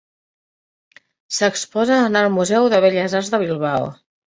S'exposa 1.41 1.99
en 2.07 2.19
el 2.23 2.33
Museu 2.39 2.73
de 2.77 2.83
Belles 2.89 3.17
Arts 3.23 3.33
de 3.37 3.45
Bilbao. 3.47 3.89